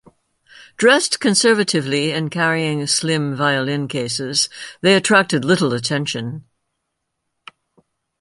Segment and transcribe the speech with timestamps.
[0.77, 4.49] Dressed conservatively and carrying slim violin cases,
[4.81, 6.43] they attracted little attention.